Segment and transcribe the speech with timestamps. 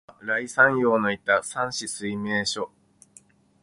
[0.07, 2.71] ここは、頼山陽のいた山紫水明処、